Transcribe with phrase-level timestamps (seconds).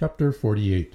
[0.00, 0.94] Chapter 48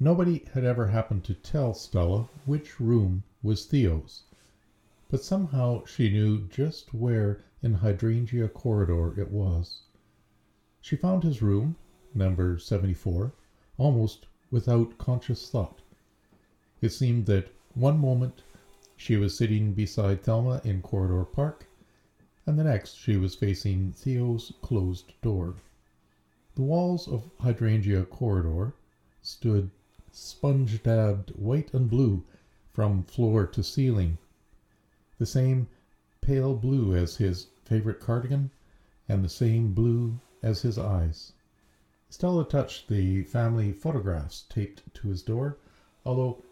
[0.00, 4.22] Nobody had ever happened to tell Stella which room was Theo's,
[5.10, 9.82] but somehow she knew just where in Hydrangea Corridor it was.
[10.80, 11.76] She found his room,
[12.14, 13.34] number 74,
[13.76, 15.82] almost without conscious thought.
[16.80, 18.42] It seemed that one moment
[18.96, 21.68] she was sitting beside Thelma in Corridor Park,
[22.46, 25.56] and the next she was facing Theo's closed door.
[26.56, 28.74] The walls of Hydrangea Corridor
[29.20, 29.70] stood
[30.12, 32.22] sponge dabbed white and blue
[32.70, 34.18] from floor to ceiling,
[35.18, 35.66] the same
[36.20, 38.52] pale blue as his favorite cardigan,
[39.08, 41.32] and the same blue as his eyes.
[42.08, 45.56] Stella touched the family photographs taped to his door,
[46.06, 46.44] although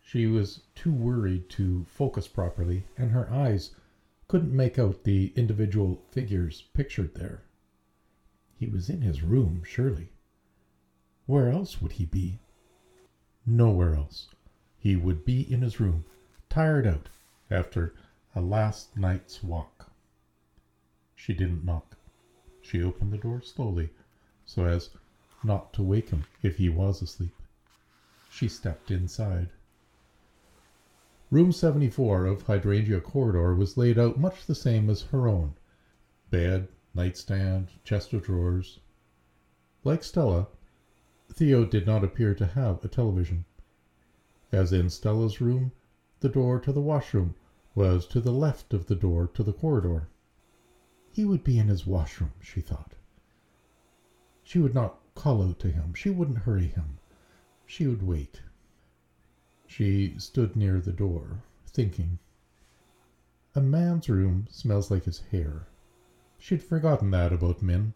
[0.00, 3.70] she was too worried to focus properly, and her eyes
[4.26, 7.44] couldn't make out the individual figures pictured there.
[8.64, 10.10] He was in his room, surely.
[11.26, 12.38] Where else would he be?
[13.44, 14.28] Nowhere else.
[14.78, 16.06] He would be in his room,
[16.48, 17.10] tired out
[17.50, 17.94] after
[18.34, 19.92] a last night's walk.
[21.14, 21.98] She didn't knock.
[22.62, 23.90] She opened the door slowly,
[24.46, 24.88] so as
[25.42, 27.36] not to wake him if he was asleep.
[28.30, 29.50] She stepped inside.
[31.30, 35.52] Room 74 of Hydrangea Corridor was laid out much the same as her own
[36.30, 38.80] bed, nightstand, chest of drawers.
[39.82, 40.48] Like Stella,
[41.32, 43.44] Theo did not appear to have a television.
[44.52, 45.72] As in Stella's room,
[46.20, 47.34] the door to the washroom
[47.74, 50.08] was to the left of the door to the corridor.
[51.10, 52.94] He would be in his washroom, she thought.
[54.42, 55.94] She would not call out to him.
[55.94, 56.98] She wouldn't hurry him.
[57.66, 58.42] She would wait.
[59.66, 62.18] She stood near the door, thinking.
[63.54, 65.66] A man's room smells like his hair.
[66.46, 67.94] She'd forgotten that about Min.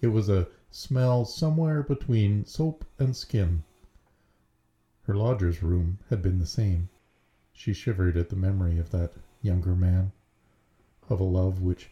[0.00, 3.64] It was a smell somewhere between soap and skin.
[5.02, 6.90] Her lodger's room had been the same.
[7.50, 10.12] She shivered at the memory of that younger man,
[11.08, 11.90] of a love which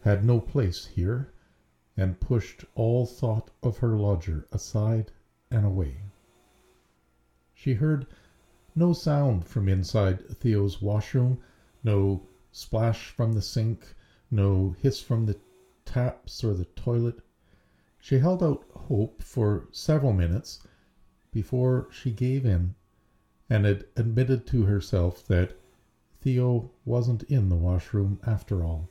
[0.00, 1.30] had no place here,
[1.96, 5.12] and pushed all thought of her lodger aside
[5.48, 6.10] and away.
[7.54, 8.04] She heard
[8.74, 11.38] no sound from inside Theo's washroom,
[11.84, 13.94] no splash from the sink,
[14.36, 15.40] no hiss from the
[15.86, 17.20] taps or the toilet.
[17.98, 20.60] She held out hope for several minutes
[21.32, 22.74] before she gave in
[23.48, 25.58] and had admitted to herself that
[26.20, 28.90] Theo wasn't in the washroom after all.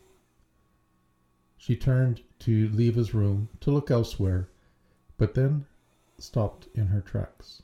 [1.58, 4.50] She turned to leave his room to look elsewhere,
[5.18, 5.66] but then
[6.18, 7.62] stopped in her tracks.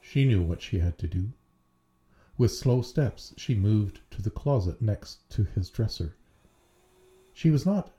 [0.00, 1.32] She knew what she had to do.
[2.38, 6.16] With slow steps, she moved to the closet next to his dresser.
[7.36, 7.92] She was not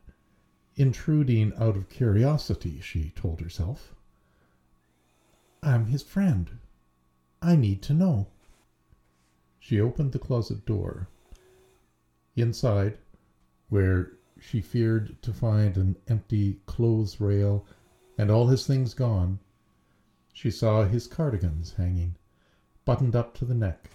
[0.77, 3.93] intruding out of curiosity, she told herself.
[5.61, 6.57] I'm his friend.
[7.39, 8.29] I need to know.
[9.59, 11.07] She opened the closet door.
[12.35, 12.97] Inside,
[13.69, 17.63] where she feared to find an empty clothes rail
[18.17, 19.37] and all his things gone,
[20.33, 22.15] she saw his cardigans hanging,
[22.85, 23.91] buttoned up to the neck.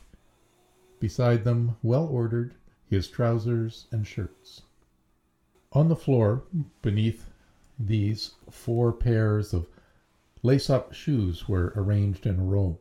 [1.01, 2.55] Beside them, well ordered,
[2.87, 4.63] his trousers and shirts.
[5.75, 6.43] On the floor,
[6.83, 7.31] beneath
[7.79, 9.67] these, four pairs of
[10.43, 12.79] lace up shoes were arranged in a row,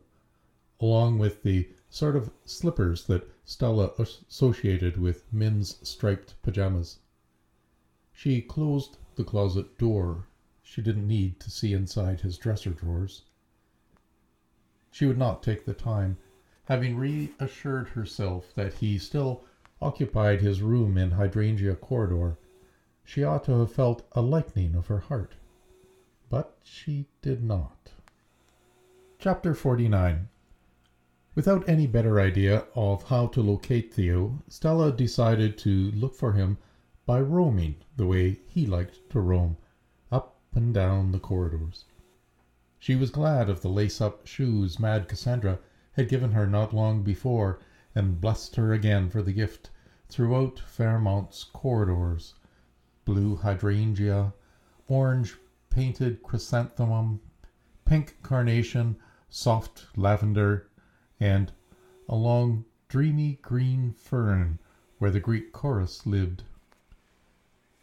[0.78, 6.98] along with the sort of slippers that Stella associated with Min's striped pajamas.
[8.12, 10.26] She closed the closet door.
[10.62, 13.22] She didn't need to see inside his dresser drawers.
[14.90, 16.18] She would not take the time,
[16.66, 19.44] having reassured herself that he still
[19.80, 22.36] occupied his room in Hydrangea Corridor
[23.04, 25.34] she ought to have felt a lightening of her heart.
[26.28, 27.90] But she did not.
[29.18, 30.28] Chapter 49
[31.34, 36.58] Without any better idea of how to locate Theo, Stella decided to look for him
[37.04, 39.56] by roaming the way he liked to roam,
[40.12, 41.86] up and down the corridors.
[42.78, 45.58] She was glad of the lace up shoes Mad Cassandra
[45.94, 47.58] had given her not long before,
[47.96, 49.70] and blessed her again for the gift
[50.08, 52.34] throughout Fairmount's corridors
[53.04, 54.32] blue hydrangea,
[54.88, 55.36] orange
[55.70, 57.20] painted chrysanthemum,
[57.84, 58.96] pink carnation,
[59.28, 60.68] soft lavender,
[61.18, 61.52] and
[62.08, 64.58] a long dreamy green fern
[64.98, 66.44] where the Greek chorus lived.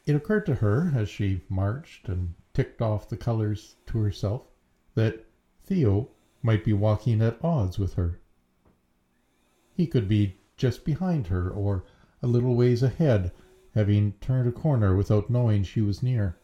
[0.06, 4.44] It occurred to her as she marched and ticked off the colors to herself
[4.96, 5.26] that
[5.64, 6.10] Theo
[6.42, 8.20] might be walking at odds with her.
[9.74, 11.86] He could be just behind her or
[12.22, 13.32] a little ways ahead
[13.76, 16.38] having turned a corner without knowing she was near.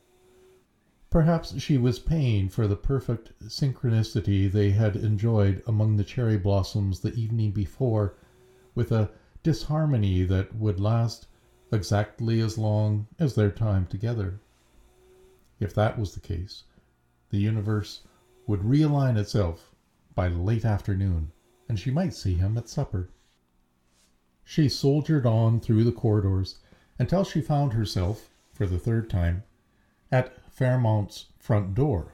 [1.10, 7.00] Perhaps she was paying for the perfect synchronicity they had enjoyed among the cherry blossoms
[7.00, 8.16] the evening before
[8.76, 9.10] with a
[9.42, 11.28] disharmony that would last
[11.72, 14.40] exactly as long as their time together.
[15.60, 16.64] If that was the case,
[17.30, 18.02] the universe
[18.46, 19.74] would realign itself
[20.14, 21.32] by late afternoon,
[21.70, 23.10] and she might see him at supper.
[24.44, 26.60] She soldiered on through the corridors
[26.98, 29.44] until she found herself, for the third time,
[30.12, 32.14] at Fairmount's front door.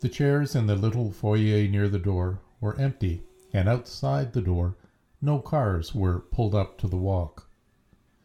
[0.00, 3.22] The chairs in the little foyer near the door were empty,
[3.52, 4.76] and outside the door
[5.20, 7.48] no cars were pulled up to the walk.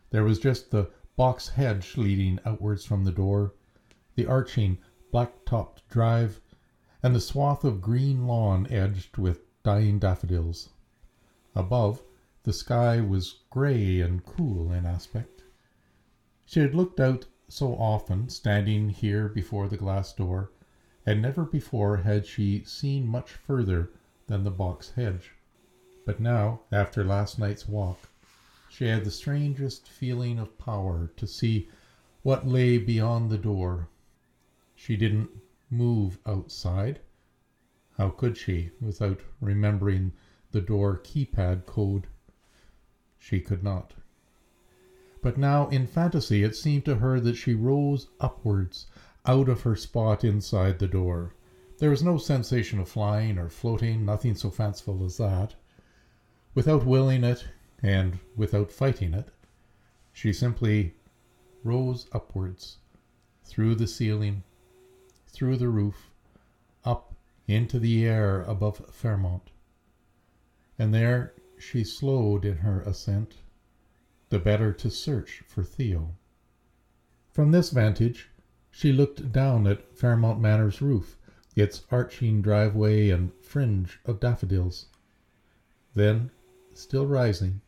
[0.09, 3.53] There was just the box hedge leading outwards from the door,
[4.15, 4.79] the arching
[5.11, 6.41] black topped drive,
[7.01, 10.69] and the swath of green lawn edged with dying daffodils.
[11.55, 12.03] Above,
[12.43, 15.36] the sky was grey and cool in aspect.
[16.49, 20.49] She had looked out so often, standing here before the glass door,
[21.05, 23.91] and never before had she seen much further
[24.27, 25.33] than the box hedge.
[26.05, 28.09] But now, after last night's walk,
[28.69, 31.67] she had the strangest feeling of power to see
[32.21, 33.89] what lay beyond the door.
[34.73, 35.31] She didn't
[35.69, 37.01] move outside.
[37.97, 40.13] How could she, without remembering
[40.51, 42.07] the door keypad code?
[43.17, 43.95] She could not.
[45.21, 48.87] But now, in fantasy, it seemed to her that she rose upwards
[49.25, 51.33] out of her spot inside the door.
[51.79, 55.55] There was no sensation of flying or floating, nothing so fanciful as that.
[56.55, 57.47] Without willing it,
[57.83, 59.29] and without fighting it,
[60.13, 60.95] she simply
[61.63, 62.77] rose upwards,
[63.43, 64.43] through the ceiling,
[65.27, 66.09] through the roof,
[66.83, 67.13] up
[67.47, 69.51] into the air above Fairmount.
[70.79, 73.35] And there she slowed in her ascent,
[74.29, 76.15] the better to search for Theo.
[77.31, 78.29] From this vantage,
[78.71, 81.17] she looked down at Fairmount Manor's roof,
[81.55, 84.87] its arching driveway and fringe of daffodils.
[85.95, 86.31] Then
[86.73, 87.61] still rising,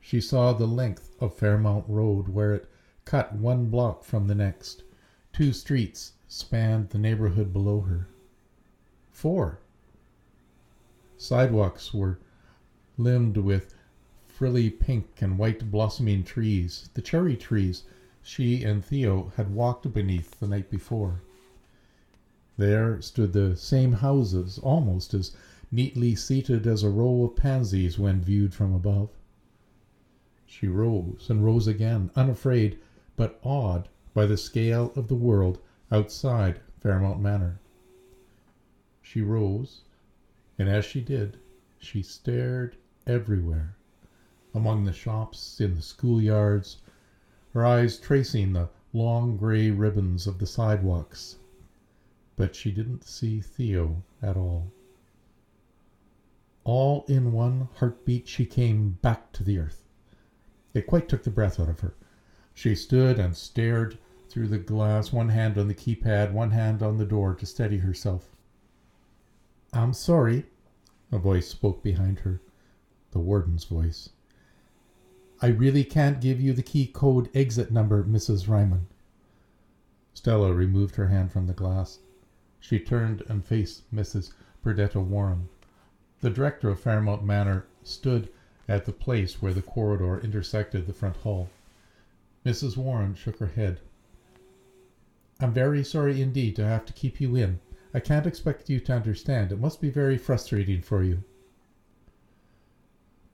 [0.00, 2.70] she saw the length of Fairmount Road where it
[3.04, 4.82] cut one block from the next.
[5.32, 8.08] Two streets spanned the neighborhood below her.
[9.10, 9.60] Four.
[11.18, 12.18] Sidewalks were
[12.96, 13.74] limned with
[14.38, 17.82] frilly pink and white blossoming trees, the cherry trees
[18.22, 21.22] she and Theo had walked beneath the night before.
[22.56, 25.34] There stood the same houses, almost as
[25.72, 29.10] neatly seated as a row of pansies when viewed from above.
[30.46, 32.78] She rose and rose again, unafraid,
[33.16, 35.58] but awed by the scale of the world
[35.90, 37.58] outside Fairmount Manor.
[39.02, 39.82] She rose,
[40.56, 41.38] and as she did,
[41.80, 43.74] she stared everywhere,
[44.54, 46.76] among the shops, in the schoolyards,
[47.52, 51.36] her eyes tracing the long gray ribbons of the sidewalks.
[52.36, 54.70] But she didn't see Theo at all.
[56.64, 59.84] All in one heartbeat she came back to the earth.
[60.74, 61.94] It quite took the breath out of her.
[62.54, 63.98] She stood and stared
[64.28, 67.78] through the glass, one hand on the keypad, one hand on the door to steady
[67.78, 68.28] herself.
[69.72, 70.46] I'm sorry,
[71.10, 72.40] a voice spoke behind her,
[73.10, 74.10] the warden's voice.
[75.40, 78.48] I really can't give you the key code exit number, Mrs.
[78.48, 78.88] Ryman.
[80.12, 82.00] Stella removed her hand from the glass.
[82.58, 84.32] She turned and faced Mrs.
[84.64, 85.48] Perdita Warren.
[86.22, 88.30] The director of Fairmount Manor stood
[88.66, 91.48] at the place where the corridor intersected the front hall.
[92.44, 92.76] Mrs.
[92.76, 93.78] Warren shook her head.
[95.38, 97.60] I'm very sorry indeed to have to keep you in.
[97.94, 99.52] I can't expect you to understand.
[99.52, 101.22] It must be very frustrating for you.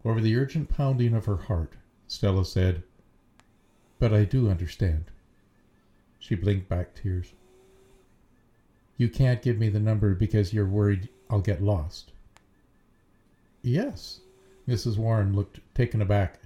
[0.05, 1.73] Over the urgent pounding of her heart,
[2.07, 2.83] Stella said,
[3.99, 5.07] But I do understand.
[6.19, 7.33] She blinked back tears.
[8.97, 12.13] You can't give me the number because you're worried I'll get lost.
[13.63, 14.21] Yes.
[14.69, 14.97] Mrs.
[14.97, 16.39] Warren looked taken aback.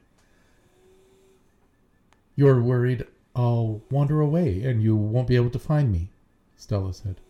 [2.34, 6.10] You're worried I'll wander away and you won't be able to find me,
[6.56, 7.20] Stella said.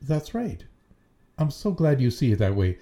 [0.00, 0.64] That's right.
[1.38, 2.78] I'm so glad you see it that way.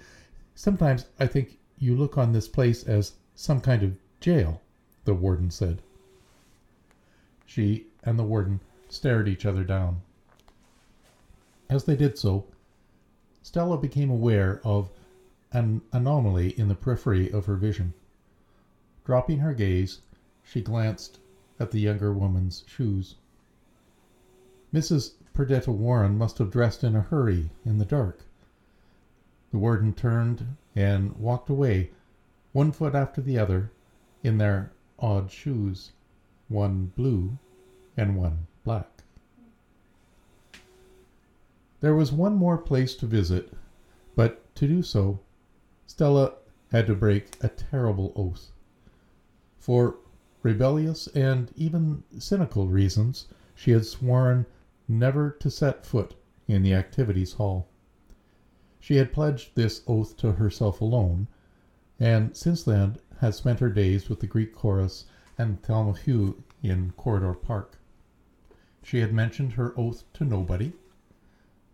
[0.53, 4.59] Sometimes I think you look on this place as some kind of jail,
[5.03, 5.83] the warden said.
[7.45, 10.01] She and the warden stared each other down.
[11.69, 12.47] As they did so,
[13.43, 14.89] Stella became aware of
[15.51, 17.93] an anomaly in the periphery of her vision.
[19.05, 20.01] Dropping her gaze,
[20.41, 21.19] she glanced
[21.59, 23.17] at the younger woman's shoes.
[24.73, 25.11] Mrs.
[25.35, 28.25] Perdita Warren must have dressed in a hurry in the dark.
[29.51, 31.91] The warden turned and walked away,
[32.53, 33.69] one foot after the other,
[34.25, 35.91] in their odd shoes,
[36.47, 37.37] one blue
[37.95, 39.03] and one black.
[41.79, 43.53] There was one more place to visit,
[44.15, 45.19] but to do so,
[45.85, 46.33] Stella
[46.71, 48.51] had to break a terrible oath.
[49.59, 49.97] For
[50.41, 54.47] rebellious and even cynical reasons, she had sworn
[54.87, 56.15] never to set foot
[56.47, 57.67] in the activities hall.
[58.79, 61.27] She had pledged this oath to herself alone,
[61.99, 65.05] and since then had spent her days with the Greek chorus
[65.37, 67.77] and Thelma Hugh in Corridor Park.
[68.83, 70.73] She had mentioned her oath to nobody,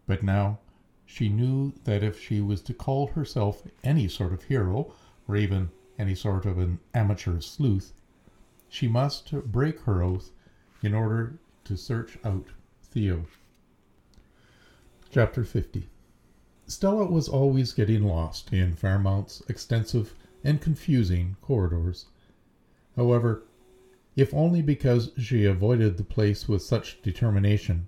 [0.08, 0.60] but now
[1.06, 4.94] she knew that if she was to call herself any sort of hero,
[5.28, 7.94] or even any sort of an amateur sleuth,
[8.70, 10.32] she must break her oath
[10.82, 12.48] in order to search out
[12.82, 13.26] Theo.
[15.10, 15.90] Chapter 50
[16.68, 22.08] Stella was always getting lost in Fairmount's extensive and confusing corridors.
[22.96, 23.44] However,
[24.16, 27.88] if only because she avoided the place with such determination,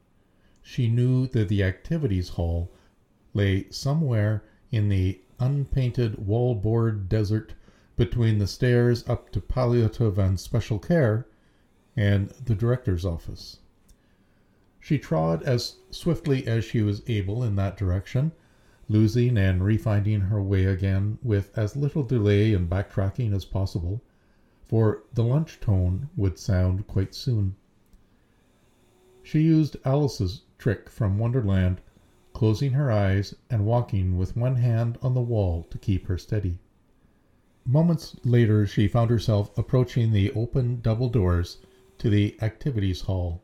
[0.61, 2.71] she knew that the activities hall
[3.33, 7.53] lay somewhere in the unpainted wall-board desert
[7.95, 11.27] between the stairs up to palliative and special care
[11.95, 13.57] and the director's office.
[14.79, 18.31] She trod as swiftly as she was able in that direction
[18.89, 24.01] losing and refinding her way again with as little delay and backtracking as possible,
[24.63, 27.55] for the lunch tone would sound quite soon.
[29.21, 31.81] She used Alice's trick from Wonderland,
[32.33, 36.59] closing her eyes and walking with one hand on the wall to keep her steady.
[37.65, 41.59] Moments later she found herself approaching the open double doors
[41.99, 43.41] to the activities hall.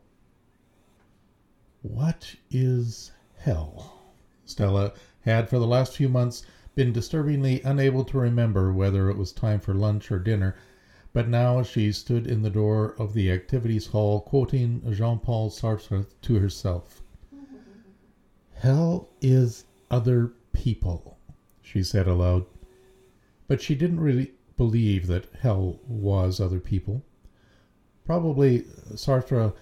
[1.80, 4.02] What is hell?
[4.44, 4.92] Stella
[5.22, 9.60] had for the last few months been disturbingly unable to remember whether it was time
[9.60, 10.56] for lunch or dinner,
[11.12, 16.06] but now she stood in the door of the activities hall quoting Jean Paul Sartre
[16.22, 17.02] to herself.
[18.54, 21.18] Hell is other people,
[21.60, 22.46] she said aloud.
[23.48, 27.04] But she didn't really believe that hell was other people.
[28.04, 28.60] Probably
[28.94, 29.54] Sartre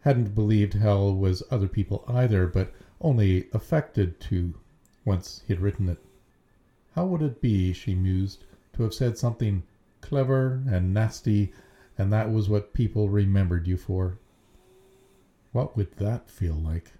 [0.00, 4.54] hadn't believed hell was other people either, but only affected to
[5.04, 5.98] once he had written it.
[6.94, 9.62] How would it be, she mused, to have said something
[10.00, 11.52] clever and nasty,
[11.96, 14.18] and that was what people remembered you for?
[15.52, 16.92] What would that feel like?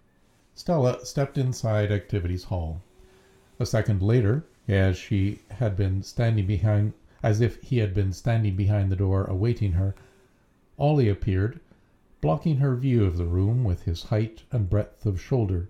[0.54, 2.82] Stella stepped inside Activities Hall.
[3.58, 6.92] A second later, as she had been standing behind,
[7.22, 9.94] as if he had been standing behind the door awaiting her,
[10.78, 11.60] Ollie appeared,
[12.20, 15.68] blocking her view of the room with his height and breadth of shoulder.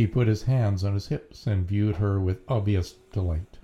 [0.00, 3.58] He put his hands on his hips and viewed her with obvious delight.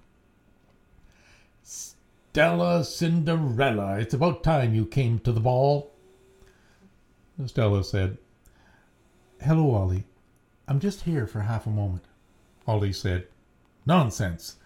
[1.63, 5.95] Stella Cinderella, it's about time you came to the ball.
[7.47, 8.19] Stella said,
[9.41, 10.05] Hello, Ollie.
[10.69, 12.05] I'm just here for half a moment.
[12.67, 13.29] Ollie said,
[13.87, 14.57] Nonsense.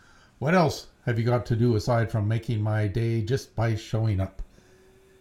[0.41, 4.19] What else have you got to do aside from making my day just by showing
[4.19, 4.43] up?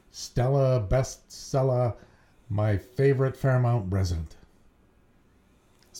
[0.09, 1.93] Stella Bestseller,
[2.49, 4.35] my favorite Fairmount resident.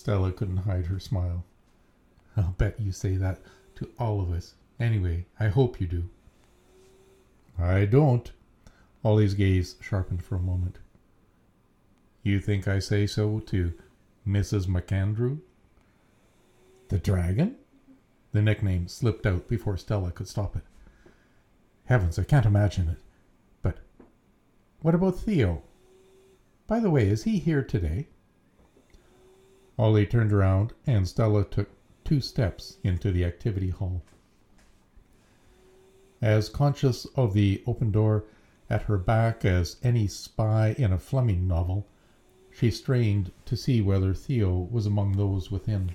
[0.00, 1.44] Stella couldn't hide her smile.
[2.34, 3.42] I'll bet you say that
[3.74, 4.54] to all of us.
[4.80, 6.08] Anyway, I hope you do.
[7.58, 8.32] I don't.
[9.04, 10.78] Ollie's gaze sharpened for a moment.
[12.22, 13.74] You think I say so to
[14.26, 14.66] Mrs.
[14.68, 15.40] McAndrew?
[16.88, 17.56] The dragon?
[18.32, 20.62] The nickname slipped out before Stella could stop it.
[21.84, 22.98] Heavens, I can't imagine it.
[23.60, 23.76] But
[24.80, 25.62] what about Theo?
[26.66, 28.08] By the way, is he here today?
[29.80, 31.70] Ollie turned around and Stella took
[32.04, 34.02] two steps into the activity hall.
[36.20, 38.26] As conscious of the open door
[38.68, 41.86] at her back as any spy in a Fleming novel,
[42.52, 45.94] she strained to see whether Theo was among those within.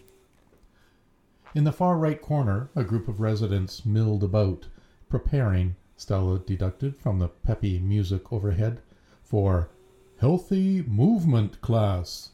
[1.53, 4.67] In the far right corner, a group of residents milled about,
[5.09, 8.81] preparing, Stella deducted from the peppy music overhead,
[9.21, 9.69] for
[10.17, 12.31] healthy movement class.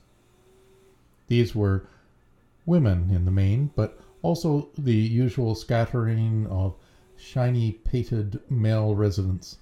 [1.31, 1.87] These were
[2.65, 6.75] women in the main, but also the usual scattering of
[7.15, 9.57] shiny pated male residents.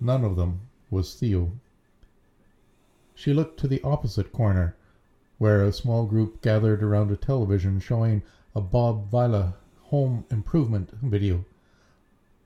[0.00, 1.50] None of them was Theo.
[3.16, 4.76] She looked to the opposite corner,
[5.38, 8.22] where a small group gathered around a television showing
[8.54, 11.44] a Bob Vila home improvement video.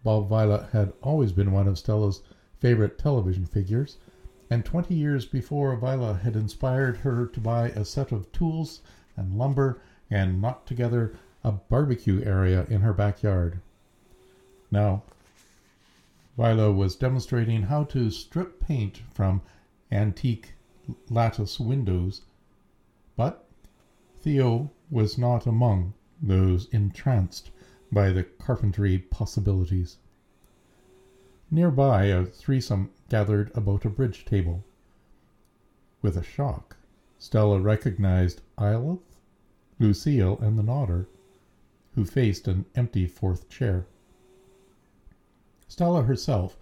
[0.05, 2.23] Bob Vila had always been one of Stella's
[2.61, 3.99] favorite television figures,
[4.53, 8.83] and twenty years before Vila had inspired her to buy a set of tools
[9.17, 9.81] and lumber
[10.11, 13.59] and knock together a barbecue area in her backyard.
[14.71, 15.05] Now,
[16.37, 19.41] Vila was demonstrating how to strip paint from
[19.91, 20.53] antique
[21.09, 22.21] lattice windows,
[23.17, 23.47] but
[24.21, 27.51] Theo was not among those entranced
[27.91, 29.97] by the carpentry possibilities.
[31.55, 34.65] Nearby, a threesome gathered about a bridge table.
[36.01, 36.79] With a shock,
[37.19, 39.19] Stella recognized Iolanthe,
[39.79, 41.09] Lucille, and the Nodder,
[41.95, 43.85] who faced an empty fourth chair.
[45.69, 46.57] Stella herself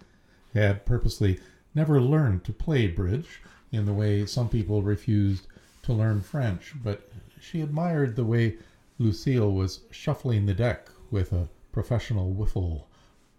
[0.54, 1.38] had purposely
[1.72, 5.46] never learned to play bridge in the way some people refused
[5.82, 7.08] to learn French, but
[7.40, 8.58] she admired the way
[8.98, 12.88] Lucille was shuffling the deck with a professional whiffle,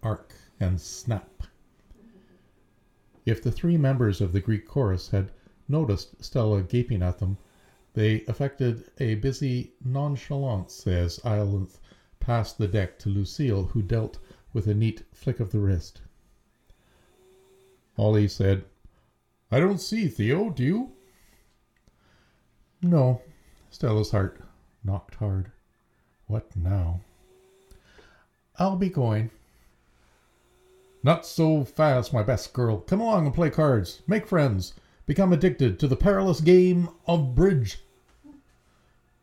[0.02, 1.28] arc, and snap.
[3.24, 5.30] If the three members of the Greek chorus had
[5.68, 7.38] noticed Stella gaping at them,
[7.94, 11.78] they affected a busy nonchalance as Iolanthe
[12.20, 14.18] passed the deck to Lucille, who dealt
[14.52, 16.00] with a neat flick of the wrist.
[17.98, 18.64] Ollie said,
[19.50, 20.92] I don't see Theo, do you?
[22.80, 23.20] No.
[23.70, 24.40] Stella's heart
[24.82, 25.52] knocked hard.
[26.26, 27.00] What now?
[28.56, 29.30] I'll be going.
[31.04, 32.78] Not so fast, my best girl.
[32.78, 34.02] Come along and play cards.
[34.06, 34.74] Make friends.
[35.04, 37.78] Become addicted to the perilous game of bridge.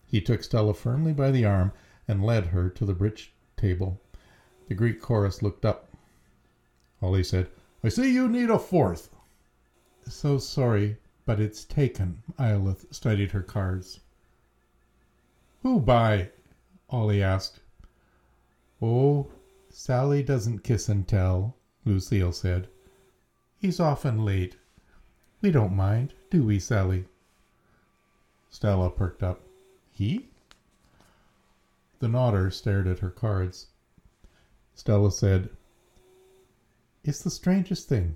[0.06, 1.72] He took Stella firmly by the arm
[2.08, 4.02] and led her to the bridge table.
[4.68, 5.88] The Greek chorus looked up.
[7.02, 7.48] Ollie said,
[7.84, 9.10] I see you need a fourth.
[10.06, 12.24] So sorry, but it's taken.
[12.38, 14.02] Iolanthe studied her cards.
[15.64, 16.30] Who by?
[16.90, 17.60] Ollie asked.
[18.82, 19.32] Oh,
[19.70, 21.56] Sally doesn't kiss and tell,
[21.90, 22.68] Lucille said.
[23.58, 24.58] He's often late.
[25.42, 27.06] We don't mind, do we, Sally?
[28.52, 29.42] Stella perked up.
[29.92, 30.30] He?
[31.98, 33.68] The Nodder stared at her cards.
[34.76, 35.50] Stella said,
[37.04, 38.16] It's the strangest thing.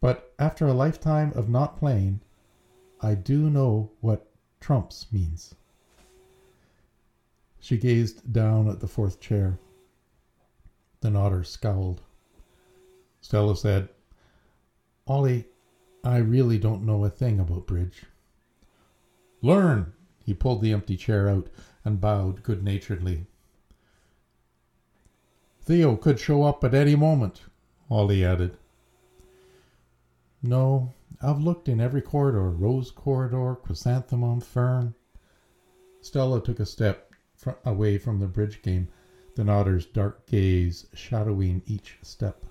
[0.00, 2.20] But after a lifetime of not playing,
[3.00, 4.28] I do know what
[4.60, 5.54] trumps means.
[7.60, 9.58] She gazed down at the fourth chair.
[11.04, 12.00] The Nodder scowled.
[13.20, 13.90] Stella said,
[15.06, 15.44] Ollie,
[16.02, 18.04] I really don't know a thing about bridge.
[19.42, 19.92] Learn!
[20.24, 21.50] He pulled the empty chair out
[21.84, 23.26] and bowed good naturedly.
[25.60, 27.42] Theo could show up at any moment,
[27.90, 28.56] Ollie added.
[30.42, 34.94] No, I've looked in every corridor rose corridor, chrysanthemum, fern.
[36.00, 38.88] Stella took a step fr- away from the bridge game,
[39.34, 42.44] the Nodder's dark gaze shadowing each step.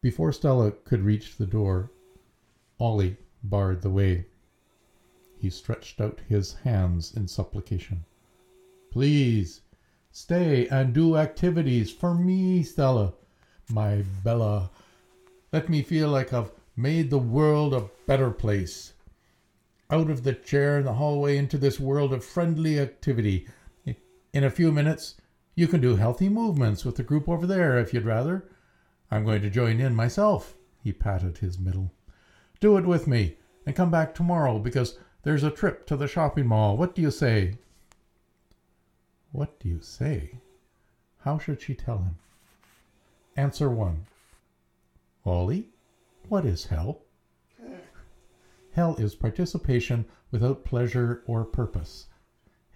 [0.00, 1.90] Before Stella could reach the door,
[2.78, 4.26] Ollie barred the way.
[5.38, 8.04] He stretched out his hands in supplication.
[8.90, 9.62] Please,
[10.10, 13.14] stay and do activities for me, Stella,
[13.70, 14.70] my Bella.
[15.52, 18.92] Let me feel like I've made the world a better place.
[19.90, 23.46] Out of the chair in the hallway into this world of friendly activity.
[24.32, 25.16] In a few minutes,
[25.58, 28.48] you can do healthy movements with the group over there if you'd rather.
[29.10, 30.56] I'm going to join in myself.
[30.84, 31.90] He patted his middle.
[32.60, 36.46] Do it with me and come back tomorrow because there's a trip to the shopping
[36.46, 36.76] mall.
[36.76, 37.54] What do you say?
[39.32, 40.38] What do you say?
[41.22, 42.18] How should she tell him?
[43.36, 44.06] Answer one.
[45.26, 45.70] Ollie,
[46.28, 47.02] what is hell?
[48.74, 52.06] Hell is participation without pleasure or purpose.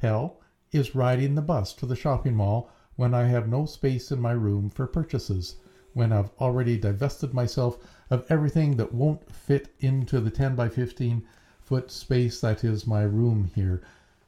[0.00, 0.41] Hell
[0.72, 4.32] is riding the bus to the shopping mall when I have no space in my
[4.32, 5.56] room for purchases,
[5.92, 7.78] when I've already divested myself
[8.10, 11.22] of everything that won't fit into the 10 by 15
[11.60, 13.82] foot space that is my room here,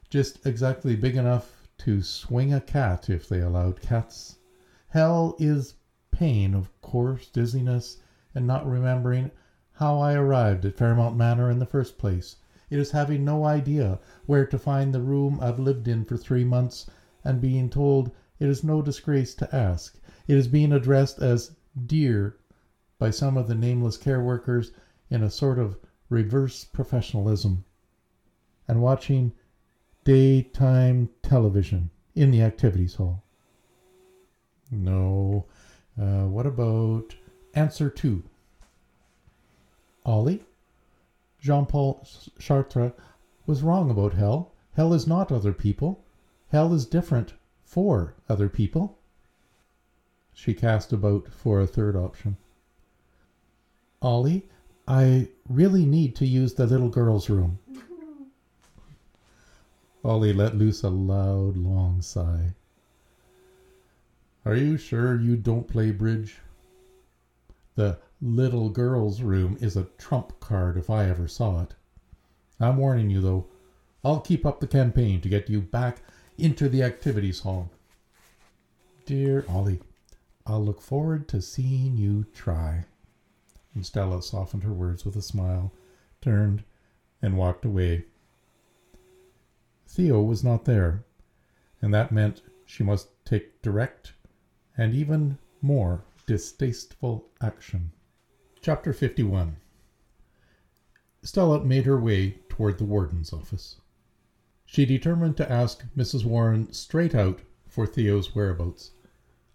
[0.09, 4.37] just exactly big enough to swing a cat if they allowed cats.
[4.89, 5.75] Hell is
[6.11, 7.97] pain, of course, dizziness,
[8.33, 9.31] and not remembering
[9.73, 12.37] how I arrived at Fairmount Manor in the first place.
[12.77, 16.89] Is having no idea where to find the room I've lived in for three months,
[17.23, 19.97] and being told it is no disgrace to ask.
[20.27, 22.37] It is being addressed as dear
[22.99, 24.71] by some of the nameless care workers
[25.09, 25.77] in a sort of
[26.09, 27.63] reverse professionalism,
[28.67, 29.33] and watching
[30.03, 33.23] daytime television in the activities hall.
[34.71, 35.45] No.
[35.99, 37.15] Uh, what about
[37.53, 38.23] answer two?
[40.05, 40.43] Ollie?
[41.45, 42.03] Jean Paul
[42.39, 42.91] Sartre
[43.45, 44.53] was wrong about hell.
[44.73, 46.03] Hell is not other people.
[46.47, 48.97] Hell is different for other people.
[50.33, 52.37] She cast about for a third option.
[54.01, 54.47] Ollie,
[54.87, 57.59] I really need to use the little girl's room.
[60.03, 62.55] Ollie let loose a loud, long sigh.
[64.45, 66.39] Are you sure you don't play bridge?
[67.75, 71.75] The little girl's room is a trump card if I ever saw it.
[72.59, 73.47] I'm warning you, though,
[74.03, 76.01] I'll keep up the campaign to get you back
[76.37, 77.69] into the activities hall.
[79.05, 79.81] Dear Ollie,
[80.45, 82.85] I'll look forward to seeing you try.
[83.73, 85.73] And Stella softened her words with a smile,
[86.21, 86.63] turned,
[87.21, 88.05] and walked away.
[89.87, 91.03] Theo was not there,
[91.81, 94.13] and that meant she must take direct
[94.77, 97.91] and even more distasteful action.
[98.65, 99.57] Chapter 51
[101.21, 103.75] Stella made her way toward the warden's office.
[104.65, 106.25] She determined to ask Mrs.
[106.25, 108.89] Warren straight out for Theo's whereabouts.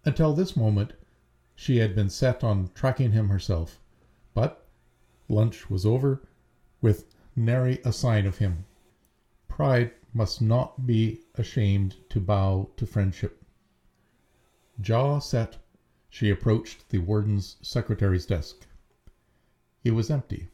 [0.05, 0.93] Until this moment,
[1.55, 3.81] she had been set on tracking him herself.
[4.33, 4.65] But
[5.27, 6.25] lunch was over,
[6.79, 8.63] with nary a sign of him.
[9.49, 13.43] Pride must not be ashamed to bow to friendship.
[14.79, 15.57] Jaw set,
[16.09, 18.67] she approached the warden's secretary's desk.
[19.83, 20.49] It was empty,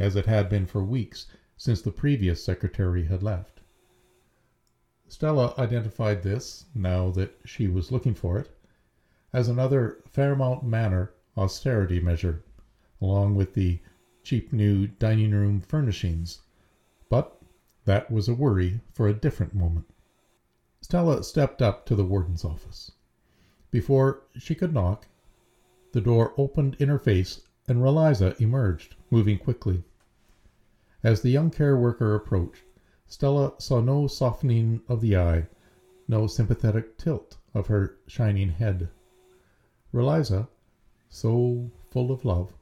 [0.00, 3.60] as it had been for weeks since the previous secretary had left.
[5.06, 8.50] Stella identified this, now that she was looking for it,
[9.32, 12.42] as another Fairmount Manor austerity measure,
[13.00, 13.80] along with the
[14.24, 16.40] cheap new dining room furnishings.
[17.08, 17.40] But
[17.84, 19.86] that was a worry for a different moment.
[20.80, 22.90] Stella stepped up to the warden's office.
[23.70, 25.06] Before she could knock,
[25.92, 29.84] the door opened in her face and Reliza emerged, moving quickly.
[31.02, 32.64] As the young care worker approached,
[33.06, 35.48] Stella saw no softening of the eye,
[36.08, 38.88] no sympathetic tilt of her shining head.
[39.92, 40.48] Reliza,
[41.08, 42.52] so full of love,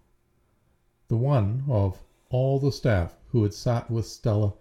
[1.09, 4.55] the one of all the staff who had sat with Stella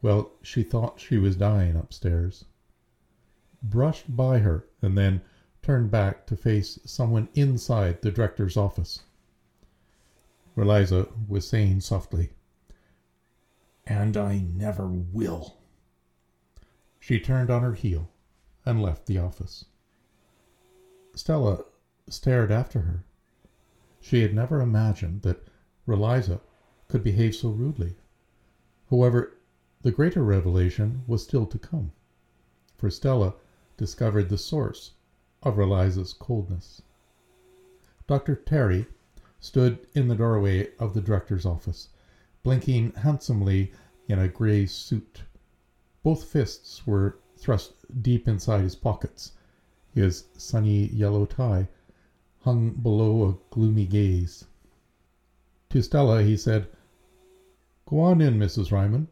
[0.00, 2.44] well, she thought she was dying upstairs.
[3.62, 5.22] Brushed by her and then
[5.60, 9.02] turned back to face someone inside the director's office.
[10.58, 12.30] Reliza was saying softly,
[13.86, 15.58] And I never will.
[16.98, 18.10] She turned on her heel
[18.66, 19.66] and left the office.
[21.14, 21.62] Stella
[22.08, 23.04] stared after her.
[24.00, 25.46] She had never imagined that
[25.86, 26.40] Reliza
[26.88, 27.94] could behave so rudely.
[28.90, 29.34] However,
[29.82, 31.92] the greater revelation was still to come,
[32.76, 33.34] for Stella
[33.76, 34.94] discovered the source
[35.40, 36.82] of Reliza's coldness.
[38.08, 38.34] Dr.
[38.34, 38.88] Terry
[39.40, 41.88] stood in the doorway of the director's office,
[42.42, 43.72] blinking handsomely
[44.08, 45.22] in a gray suit.
[46.02, 49.32] Both fists were thrust deep inside his pockets.
[49.94, 51.68] His sunny yellow tie
[52.40, 54.44] hung below a gloomy gaze.
[55.70, 56.68] To Stella he said,
[57.86, 58.72] Go on in, Mrs.
[58.72, 59.08] Ryman.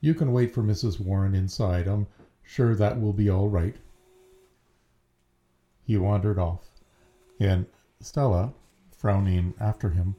[0.00, 1.00] You can wait for Mrs.
[1.00, 1.86] Warren inside.
[1.86, 2.06] I'm
[2.42, 3.76] sure that will be all right.
[5.84, 6.68] He wandered off,
[7.38, 7.66] and
[8.00, 8.54] Stella,
[9.04, 10.16] frowning after him,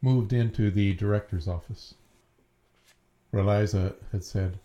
[0.00, 1.96] moved into the director's office.
[3.32, 4.60] Reliza had said,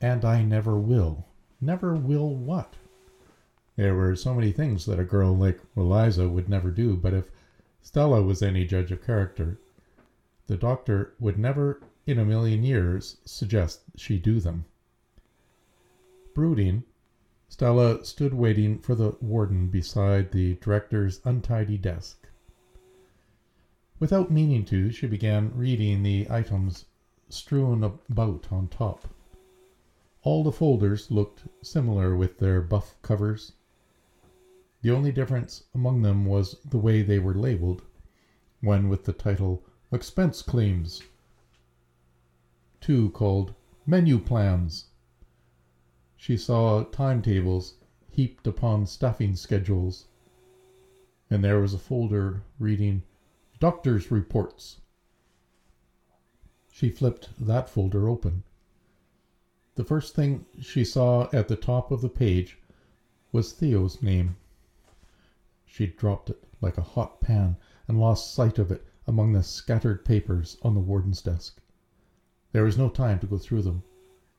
[0.00, 1.26] And I never will.
[1.60, 2.74] Never will what?
[3.74, 7.32] There were so many things that a girl like Reliza would never do, but if
[7.82, 9.58] Stella was any judge of character,
[10.46, 14.66] the doctor would never in a million years suggest she do them.
[16.32, 16.84] Brooding,
[17.48, 22.27] Stella stood waiting for the warden beside the director's untidy desk.
[24.00, 26.84] Without meaning to, she began reading the items
[27.28, 29.08] strewn about on top.
[30.22, 33.52] All the folders looked similar with their buff covers.
[34.82, 37.82] The only difference among them was the way they were labeled,
[38.60, 41.02] one with the title Expense Claims
[42.80, 44.86] two called Menu Plans.
[46.16, 47.74] She saw timetables
[48.10, 50.06] heaped upon staffing schedules,
[51.28, 53.02] and there was a folder reading
[53.60, 54.80] Doctor's Reports.
[56.70, 58.44] She flipped that folder open.
[59.74, 62.58] The first thing she saw at the top of the page
[63.32, 64.36] was Theo's name.
[65.66, 67.56] She dropped it like a hot pan
[67.88, 71.60] and lost sight of it among the scattered papers on the warden's desk.
[72.52, 73.82] There was no time to go through them.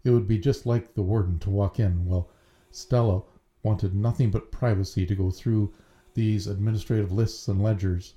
[0.05, 2.29] It would be just like the warden to walk in, while
[2.71, 3.23] Stella
[3.63, 5.73] wanted nothing but privacy to go through
[6.13, 8.13] these administrative lists and ledgers,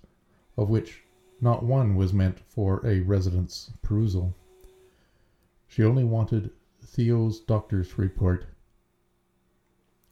[0.56, 1.02] of which
[1.40, 4.34] not one was meant for a resident's perusal.
[5.66, 6.50] She only wanted
[6.84, 8.46] Theo's doctor's report.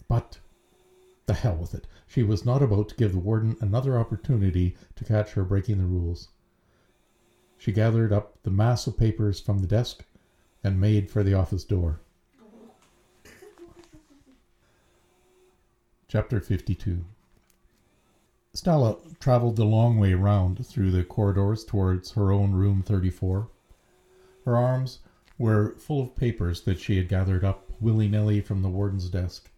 [0.08, 0.38] But
[1.26, 1.86] the hell with it.
[2.08, 5.84] She was not about to give the warden another opportunity to catch her breaking the
[5.84, 6.28] rules.
[7.56, 10.04] She gathered up the mass of papers from the desk
[10.64, 12.00] and made for the office door.
[16.08, 17.04] Chapter 52
[18.52, 23.48] Stella traveled the long way round through the corridors towards her own room 34.
[24.44, 24.98] Her arms
[25.38, 29.48] were full of papers that she had gathered up willy nilly from the warden's desk.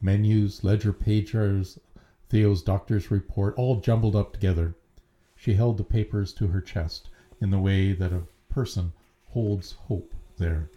[0.00, 1.80] Menus, ledger pages,
[2.28, 4.76] Theo's doctor's report, all jumbled up together.
[5.34, 7.08] She held the papers to her chest
[7.40, 8.92] in the way that a person
[9.30, 10.70] holds hope there.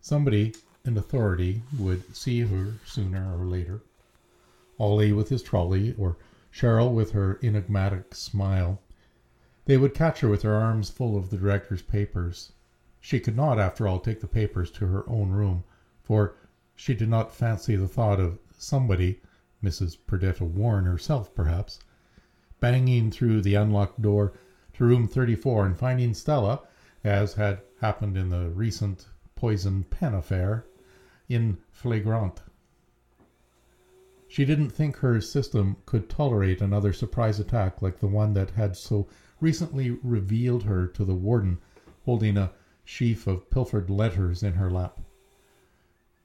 [0.00, 3.82] Somebody in authority would see her sooner or later.
[4.78, 6.16] Ollie with his trolley, or
[6.50, 8.80] Cheryl with her enigmatic smile.
[9.64, 12.52] They would catch her with her arms full of the director's papers.
[13.00, 15.64] She could not, after all, take the papers to her own room,
[16.02, 16.36] for
[16.74, 19.20] she did not fancy the thought of somebody,
[19.62, 19.96] Mrs.
[20.06, 21.78] Perdita Warren herself perhaps,
[22.60, 24.32] banging through the unlocked door
[24.74, 26.62] to room 34 and finding Stella,
[27.04, 30.64] as had happened in the recent poison pen affair,
[31.28, 32.42] in flagrante.
[34.32, 38.78] She didn't think her system could tolerate another surprise attack like the one that had
[38.78, 39.06] so
[39.42, 41.58] recently revealed her to the warden
[42.06, 42.50] holding a
[42.82, 45.02] sheaf of pilfered letters in her lap.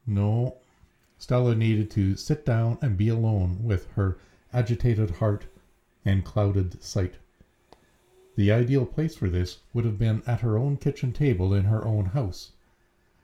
[0.05, 0.55] No,
[1.17, 4.17] Stella needed to sit down and be alone with her
[4.53, 5.47] agitated heart
[6.05, 7.15] and clouded sight.
[8.37, 11.83] The ideal place for this would have been at her own kitchen table in her
[11.83, 12.53] own house.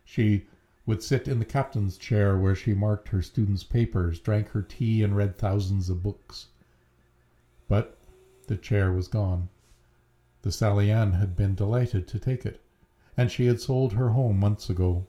[0.04, 0.46] She
[0.86, 5.04] would sit in the captain's chair where she marked her students' papers, drank her tea,
[5.04, 6.48] and read thousands of books.
[7.68, 7.98] But
[8.48, 9.50] the chair was gone.
[10.42, 12.60] The Sally Ann had been delighted to take it
[13.16, 15.06] and she had sold her home months ago.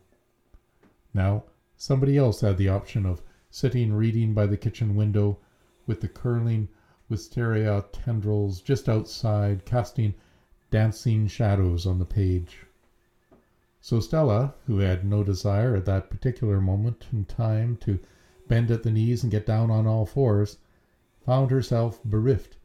[1.12, 1.44] Now
[1.76, 5.38] somebody else had the option of sitting reading by the kitchen window
[5.87, 6.68] with the curling
[7.08, 10.14] wisteria tendrils just outside casting
[10.70, 12.63] dancing shadows on the page.
[13.87, 17.99] So Stella, who had no desire at that particular moment in time to
[18.49, 20.57] bend at the knees and get down on all fours,
[21.27, 22.57] found herself bereft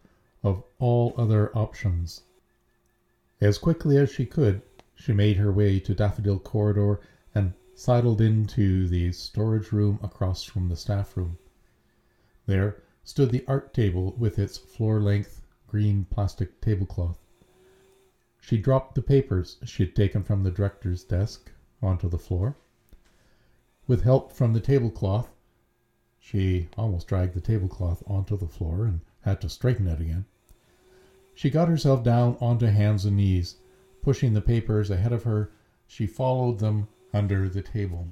[0.43, 2.21] of all other options.
[3.41, 4.61] As quickly as she could,
[4.95, 7.01] she made her way to Daffodil Corridor
[7.35, 11.37] and sidled into the storage room across from the staff room.
[12.45, 17.19] There stood the art table with its floor length green plastic tablecloth.
[18.49, 21.51] She dropped the papers she had taken from the director's desk
[21.83, 22.55] onto the floor.
[23.85, 25.29] With help from the tablecloth,
[26.17, 30.25] she almost dragged the tablecloth onto the floor and had to straighten it again.
[31.35, 33.55] She got herself down onto hands and knees
[34.01, 35.51] Pushing the papers ahead of her,
[35.85, 38.07] she followed them under the table.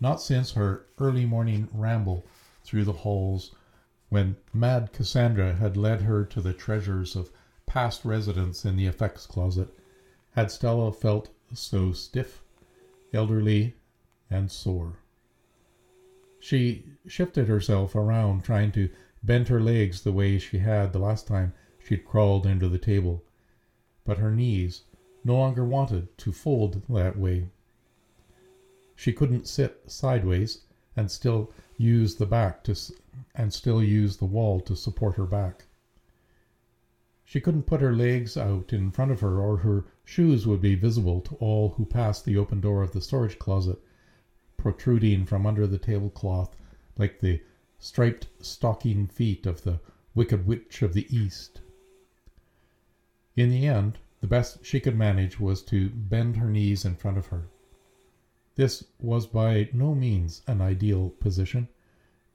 [0.00, 2.24] Not since her early morning ramble
[2.64, 3.54] through the halls,
[4.08, 7.30] when Mad Cassandra had led her to the treasures of
[7.66, 9.68] past residence in the effects closet,
[10.30, 12.42] had Stella felt so stiff,
[13.12, 13.74] elderly,
[14.30, 15.00] and sore.
[16.38, 18.88] She shifted herself around, trying to
[19.22, 23.22] bend her legs the way she had the last time she'd crawled into the table
[24.06, 24.84] but her knees
[25.24, 27.48] no longer wanted to fold that way.
[28.94, 30.60] She couldn't sit sideways
[30.96, 32.76] and still use the back to
[33.34, 35.65] and still use the wall to support her back.
[37.28, 40.76] She couldn't put her legs out in front of her or her shoes would be
[40.76, 43.80] visible to all who passed the open door of the storage closet,
[44.56, 46.54] protruding from under the tablecloth
[46.96, 47.40] like the
[47.80, 49.80] striped stocking feet of the
[50.14, 51.60] Wicked Witch of the East.
[53.34, 57.18] In the end, the best she could manage was to bend her knees in front
[57.18, 57.48] of her.
[58.54, 61.66] This was by no means an ideal position,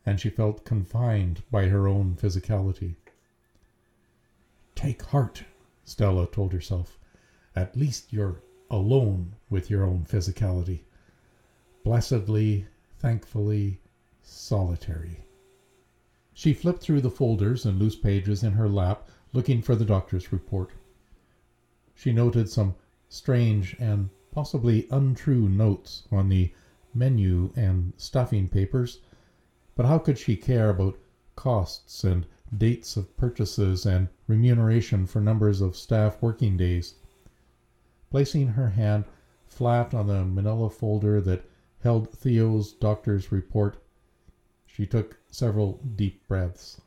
[0.05, 2.95] and she felt confined by her own physicality.
[4.81, 5.43] Take heart,
[5.85, 6.97] Stella told herself.
[7.55, 8.41] At least you're
[8.71, 10.79] alone with your own physicality.
[11.83, 12.65] Blessedly,
[12.97, 13.79] thankfully,
[14.23, 15.23] solitary.
[16.33, 20.33] She flipped through the folders and loose pages in her lap, looking for the doctor's
[20.33, 20.71] report.
[21.93, 22.73] She noted some
[23.07, 26.51] strange and possibly untrue notes on the
[26.95, 29.01] menu and stuffing papers,
[29.75, 30.97] but how could she care about
[31.35, 36.95] costs and dates of purchases and remuneration for numbers of staff working days?
[38.09, 39.05] Placing her hand
[39.45, 41.45] flat on the manila folder that
[41.79, 43.77] held Theo's doctor's report,
[44.65, 46.81] she took several deep breaths.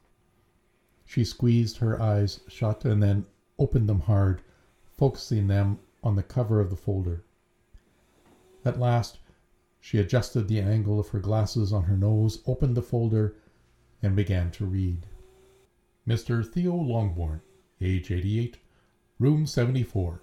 [1.05, 3.27] She squeezed her eyes shut and then
[3.59, 4.43] opened them hard
[4.97, 7.25] focusing them on the cover of the folder.
[8.65, 9.19] At last,
[9.81, 13.37] she adjusted the angle of her glasses on her nose, opened the folder,
[14.03, 15.07] and began to read.
[16.07, 16.47] Mr.
[16.47, 17.41] Theo Longbourn,
[17.81, 18.59] age 88,
[19.19, 20.21] room 74.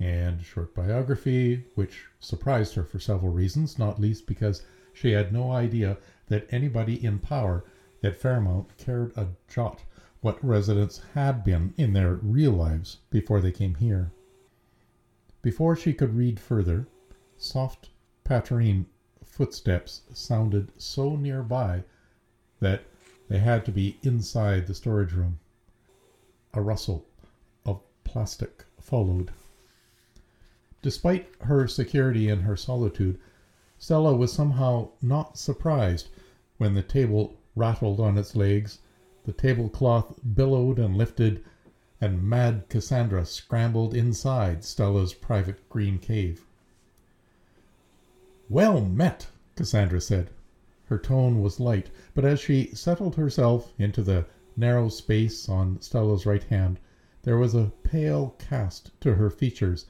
[0.00, 5.52] And short biography, which surprised her for several reasons, not least because she had no
[5.52, 7.64] idea that anybody in power
[8.02, 9.84] at Fairmount cared a jot
[10.20, 14.10] what residents had been in their real lives before they came here.
[15.40, 16.88] Before she could read further,
[17.36, 17.90] soft
[18.24, 18.86] pattering
[19.24, 21.84] footsteps sounded so nearby
[22.58, 22.82] that
[23.28, 25.38] they had to be inside the storage room.
[26.54, 27.04] A rustle
[27.66, 29.30] of plastic followed.
[30.80, 33.18] Despite her security and her solitude,
[33.78, 36.08] Stella was somehow not surprised
[36.56, 38.78] when the table rattled on its legs,
[39.24, 41.44] the tablecloth billowed and lifted,
[42.00, 46.46] and mad Cassandra scrambled inside Stella's private green cave.
[48.48, 50.30] Well met, Cassandra said.
[50.88, 54.24] Her tone was light, but as she settled herself into the
[54.56, 56.80] narrow space on Stella's right hand,
[57.24, 59.84] there was a pale cast to her features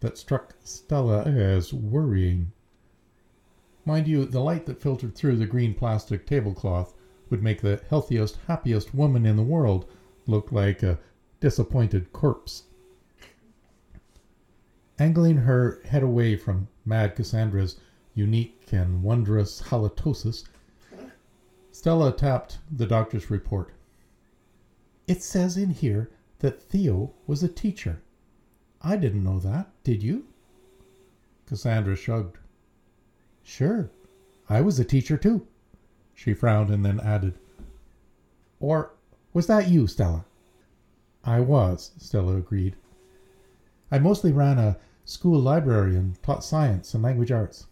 [0.00, 2.52] that struck Stella as worrying.
[3.86, 6.94] Mind you, the light that filtered through the green plastic tablecloth
[7.30, 9.86] would make the healthiest, happiest woman in the world
[10.26, 10.98] look like a
[11.40, 12.64] disappointed corpse.
[14.98, 17.80] Angling her head away from Mad Cassandra's
[18.14, 20.44] unique and wondrous halitosis,
[21.70, 23.72] Stella tapped the doctor's report.
[25.06, 28.02] It says in here that Theo was a teacher.
[28.82, 30.26] I didn't know that, did you?
[31.46, 32.38] Cassandra shrugged.
[33.42, 33.90] Sure,
[34.48, 35.46] I was a teacher too.
[36.14, 37.38] She frowned and then added,
[38.60, 38.92] Or
[39.32, 40.24] was that you, Stella?
[41.24, 42.76] I was, Stella agreed.
[43.90, 47.66] I mostly ran a school library and taught science and language arts.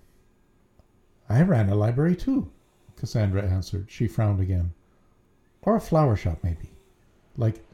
[1.30, 2.50] I ran a library too,
[2.96, 3.88] Cassandra answered.
[3.88, 4.72] She frowned again.
[5.62, 6.72] Or a flower shop, maybe,
[7.36, 7.64] like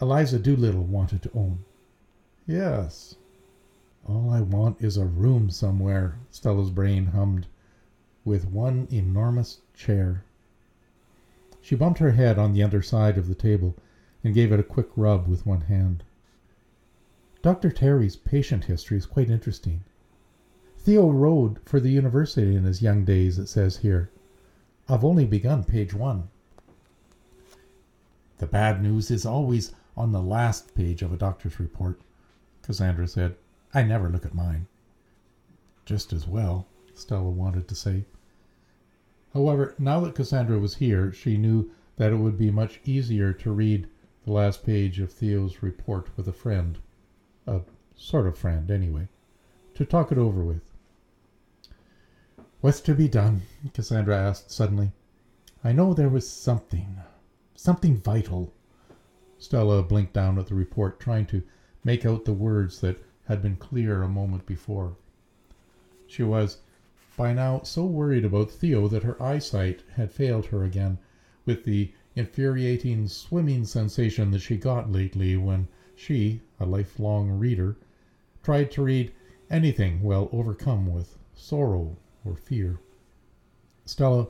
[0.00, 1.64] Eliza Doolittle wanted to own.
[2.46, 3.16] Yes,
[4.06, 7.48] all I want is a room somewhere, Stella's brain hummed,
[8.24, 10.22] with one enormous chair.
[11.60, 13.74] She bumped her head on the under side of the table
[14.22, 16.04] and gave it a quick rub with one hand.
[17.42, 17.72] Dr.
[17.72, 19.82] Terry's patient history is quite interesting.
[20.82, 24.10] Theo rode for the university in his young days, it says here.
[24.88, 26.30] I've only begun page one.
[28.38, 32.00] The bad news is always on the last page of a doctor's report,
[32.62, 33.36] Cassandra said.
[33.74, 34.68] I never look at mine.
[35.84, 38.06] Just as well, Stella wanted to say.
[39.34, 43.52] However, now that Cassandra was here, she knew that it would be much easier to
[43.52, 43.86] read
[44.24, 46.78] the last page of Theo's report with a friend.
[47.46, 47.60] A
[47.94, 49.08] sort of friend, anyway.
[49.74, 50.62] To talk it over with.
[52.62, 53.40] What's to be done?
[53.72, 54.92] Cassandra asked suddenly.
[55.64, 56.98] I know there was something.
[57.54, 58.52] Something vital.
[59.38, 61.42] Stella blinked down at the report, trying to
[61.84, 64.98] make out the words that had been clear a moment before.
[66.06, 66.58] She was
[67.16, 70.98] by now so worried about Theo that her eyesight had failed her again,
[71.46, 77.78] with the infuriating swimming sensation that she got lately when she, a lifelong reader,
[78.42, 79.14] tried to read
[79.48, 82.78] anything while overcome with sorrow or fear.
[83.84, 84.28] Stella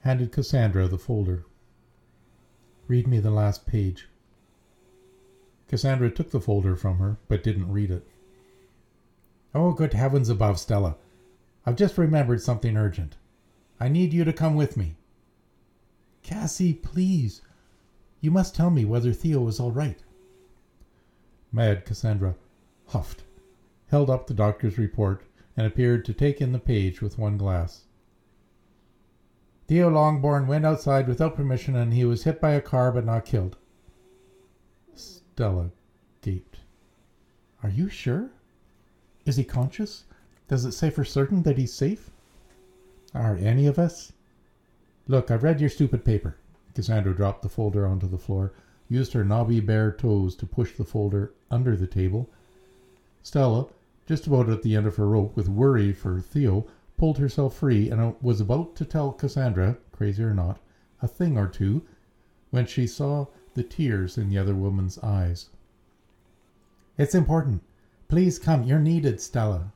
[0.00, 1.44] handed Cassandra the folder.
[2.86, 4.08] Read me the last page.
[5.68, 8.06] Cassandra took the folder from her, but didn't read it.
[9.54, 10.96] Oh, good heavens above, Stella.
[11.66, 13.16] I've just remembered something urgent.
[13.78, 14.96] I need you to come with me.
[16.22, 17.42] Cassie, please.
[18.20, 19.98] You must tell me whether Theo is all right.
[21.52, 22.34] Mad Cassandra
[22.88, 23.22] huffed,
[23.90, 25.22] held up the doctor's report,
[25.58, 27.82] and appeared to take in the page with one glass.
[29.66, 33.24] Theo Longbourn went outside without permission and he was hit by a car but not
[33.24, 33.56] killed.
[34.94, 35.72] Stella
[36.22, 36.58] gaped.
[37.60, 38.30] Are you sure?
[39.26, 40.04] Is he conscious?
[40.46, 42.12] Does it say for certain that he's safe?
[43.12, 44.12] Are any of us?
[45.08, 46.36] Look, I've read your stupid paper.
[46.72, 48.52] Cassandra dropped the folder onto the floor,
[48.88, 52.30] used her knobby bare toes to push the folder under the table.
[53.24, 53.66] Stella,
[54.08, 56.66] just about at the end of her rope with worry for Theo,
[56.96, 60.58] pulled herself free and uh, was about to tell Cassandra, crazy or not,
[61.02, 61.82] a thing or two,
[62.50, 65.50] when she saw the tears in the other woman's eyes.
[66.96, 67.62] It's important.
[68.08, 68.64] Please come.
[68.64, 69.72] You're needed, Stella.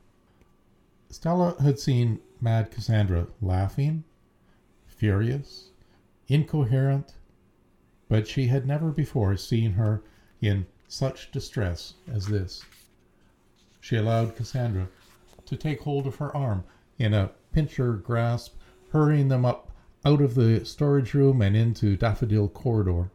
[1.11, 4.03] Stella had seen Mad Cassandra laughing,
[4.87, 5.69] furious,
[6.27, 7.13] incoherent,
[8.09, 10.01] but she had never before seen her
[10.41, 12.63] in such distress as this.
[13.83, 14.87] She allowed Cassandra
[15.45, 16.63] to take hold of her arm
[16.97, 18.55] in a pincher grasp,
[18.91, 19.73] hurrying them up
[20.05, 23.11] out of the storage room and into Daffodil Corridor.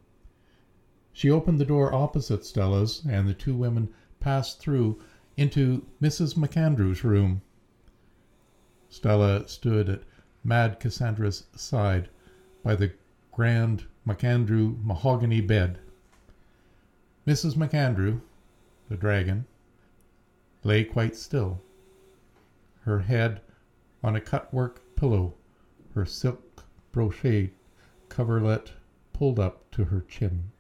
[1.11, 3.89] She opened the door opposite Stella's, and the two women
[4.21, 5.01] passed through
[5.39, 6.37] into Mrs.
[6.37, 7.41] MacAndrew's room.
[8.91, 10.03] Stella stood at
[10.45, 12.11] Mad Cassandra's side
[12.63, 12.93] by the
[13.33, 15.79] grand MacAndrew mahogany bed.
[17.27, 17.57] Mrs.
[17.57, 18.21] MacAndrew,
[18.91, 19.47] the dragon,
[20.69, 21.63] lay quite still,
[22.83, 23.41] her head
[24.05, 25.33] on a cut-work pillow,
[25.95, 26.63] her silk
[26.93, 27.51] brocade
[28.11, 28.73] coverlet
[29.15, 30.51] pulled up to her chin.